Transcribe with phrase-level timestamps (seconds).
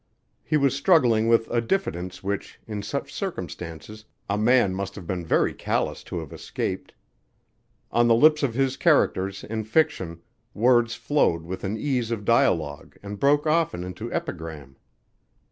[0.43, 5.23] He was struggling with a diffidence which, in such circumstances, a man must have been
[5.23, 6.95] very callous to have escaped.
[7.91, 10.23] On the lips of his characters, in fiction,
[10.55, 14.75] words flowed with an ease of dialogue and broke often into epigram.